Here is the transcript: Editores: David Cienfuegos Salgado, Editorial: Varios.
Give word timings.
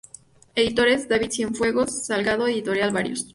Editores: 0.55 1.07
David 1.07 1.29
Cienfuegos 1.29 2.07
Salgado, 2.07 2.47
Editorial: 2.47 2.89
Varios. 2.91 3.27